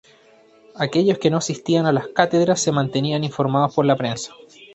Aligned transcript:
Aquellos 0.77 1.19
que 1.19 1.29
no 1.29 1.37
asistían 1.37 1.85
a 1.85 1.91
las 1.91 2.07
cátedras 2.07 2.59
se 2.59 2.71
mantenían 2.71 3.23
informados 3.23 3.75
por 3.75 3.85
la 3.85 3.95
prensa. 3.97 4.33